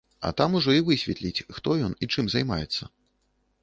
А 0.27 0.29
там 0.39 0.55
ужо 0.59 0.73
і 0.77 0.81
высветліць, 0.87 1.45
хто 1.59 1.77
ён 1.91 1.97
і 2.05 2.13
чым 2.15 2.25
займаецца. 2.37 2.83